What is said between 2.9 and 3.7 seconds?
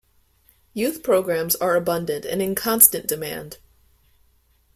demand.